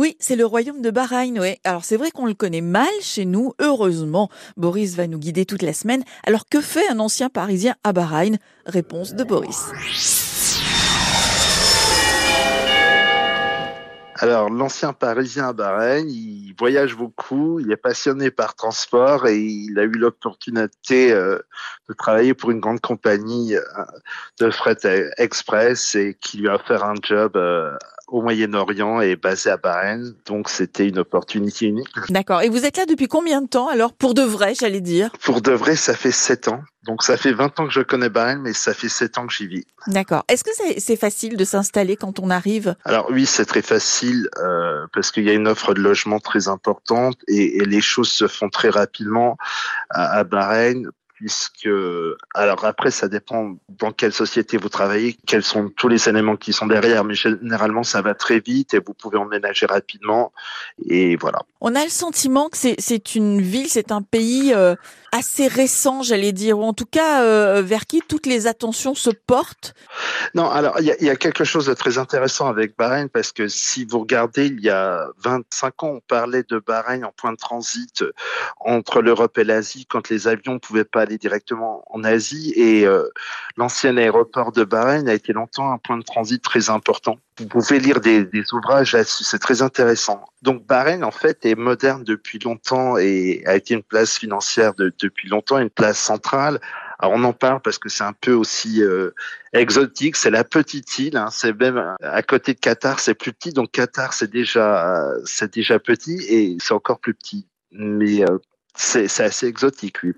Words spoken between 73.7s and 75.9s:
vous regardez, il y a 25 ans,